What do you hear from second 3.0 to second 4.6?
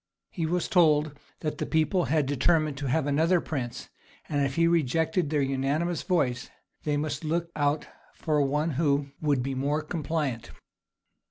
another prince; and if